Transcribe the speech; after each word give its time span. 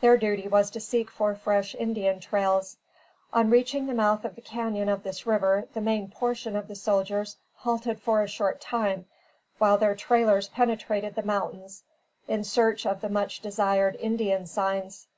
Their 0.00 0.16
duty 0.16 0.46
was 0.46 0.70
to 0.70 0.80
seek 0.80 1.10
for 1.10 1.34
fresh 1.34 1.74
Indian 1.74 2.20
trails. 2.20 2.76
On 3.32 3.50
reaching 3.50 3.88
the 3.88 3.92
mouth 3.92 4.24
of 4.24 4.36
the 4.36 4.40
cañon 4.40 4.88
of 4.88 5.02
this 5.02 5.26
river, 5.26 5.66
the 5.74 5.80
main 5.80 6.08
portion 6.12 6.54
of 6.54 6.68
the 6.68 6.76
soldiers 6.76 7.38
halted 7.56 8.00
for 8.00 8.22
a 8.22 8.28
short 8.28 8.60
time 8.60 9.06
while 9.58 9.76
their 9.76 9.96
trailers 9.96 10.46
penetrated 10.46 11.16
the 11.16 11.24
mountains 11.24 11.82
in 12.28 12.44
search 12.44 12.86
of 12.86 13.00
the 13.00 13.08
much 13.08 13.40
desired 13.40 13.96
Indian 13.96 14.46
signs. 14.46 15.08